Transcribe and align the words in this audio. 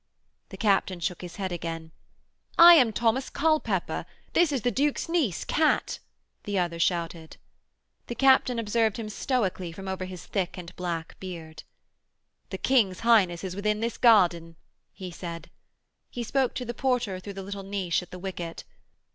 The 0.49 0.57
captain 0.57 0.99
shook 0.99 1.21
his 1.21 1.35
head 1.35 1.51
again. 1.51 1.91
'I 2.57 2.73
am 2.73 2.91
Thomas 2.91 3.29
Culpepper. 3.29 4.07
This 4.33 4.51
is 4.51 4.63
the 4.63 4.71
Duke's 4.71 5.07
niece, 5.07 5.45
Kat,' 5.45 5.99
the 6.43 6.57
other 6.57 6.79
shouted. 6.79 7.37
The 8.07 8.15
captain 8.15 8.57
observed 8.57 8.97
him 8.97 9.09
stoically 9.09 9.71
from 9.71 9.87
over 9.87 10.05
his 10.05 10.25
thick 10.25 10.57
and 10.57 10.75
black 10.75 11.19
beard. 11.19 11.61
'The 12.49 12.57
King's 12.57 13.01
Highness 13.01 13.43
is 13.43 13.55
within 13.55 13.79
this 13.79 13.99
garden,' 13.99 14.55
he 14.91 15.11
said. 15.11 15.51
He 16.09 16.23
spoke 16.23 16.55
to 16.55 16.65
the 16.65 16.73
porter 16.73 17.19
through 17.19 17.33
the 17.33 17.43
little 17.43 17.61
niche 17.61 18.01
at 18.01 18.09
the 18.09 18.17
wicket. 18.17 18.63